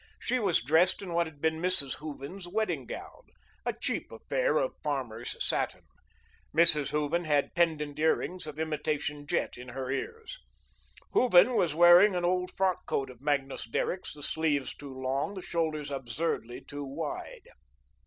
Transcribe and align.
She 0.17 0.39
was 0.39 0.63
dressed 0.63 1.03
in 1.03 1.13
what 1.13 1.27
had 1.27 1.39
been 1.41 1.61
Mrs. 1.61 1.97
Hooven's 1.97 2.47
wedding 2.47 2.87
gown, 2.87 3.27
a 3.67 3.71
cheap 3.71 4.11
affair 4.11 4.57
of 4.57 4.73
"farmer's 4.81 5.35
satin." 5.45 5.83
Mrs. 6.55 6.89
Hooven 6.89 7.25
had 7.25 7.53
pendent 7.53 7.99
earrings 7.99 8.47
of 8.47 8.57
imitation 8.57 9.27
jet 9.27 9.59
in 9.59 9.67
her 9.69 9.91
ears. 9.91 10.39
Hooven 11.13 11.55
was 11.55 11.75
wearing 11.75 12.15
an 12.15 12.25
old 12.25 12.49
frock 12.49 12.87
coat 12.87 13.11
of 13.11 13.21
Magnus 13.21 13.65
Derrick's, 13.67 14.11
the 14.11 14.23
sleeves 14.23 14.73
too 14.75 14.91
long, 14.99 15.35
the 15.35 15.41
shoulders 15.43 15.91
absurdly 15.91 16.61
too 16.61 16.83
wide. 16.83 17.45